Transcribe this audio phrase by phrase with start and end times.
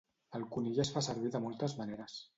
[0.39, 2.21] El conill es fa servir de moltes maneres